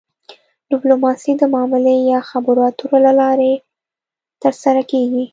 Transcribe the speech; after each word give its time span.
ډیپلوماسي 0.71 1.31
د 1.37 1.43
معاملې 1.53 1.95
یا 2.11 2.19
خبرو 2.29 2.61
اترو 2.69 2.97
له 3.05 3.11
لارې 3.19 3.51
ترسره 4.43 4.81
کیږي 4.91 5.23